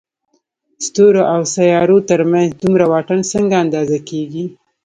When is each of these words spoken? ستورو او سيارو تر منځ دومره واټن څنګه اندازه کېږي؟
ستورو 0.85 1.21
او 1.33 1.41
سيارو 1.55 1.97
تر 2.09 2.19
منځ 2.31 2.49
دومره 2.61 2.85
واټن 2.91 3.19
څنګه 3.33 3.55
اندازه 3.63 3.97
کېږي؟ 4.09 4.45